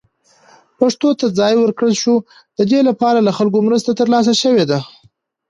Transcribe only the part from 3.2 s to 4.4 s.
له خلکو مرسته ترلاسه